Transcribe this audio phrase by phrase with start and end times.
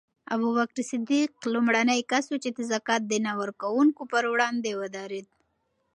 [0.33, 5.27] ابوبکر صدیق لومړنی کس و چې د زکات د نه ورکوونکو پر وړاندې ودرېد.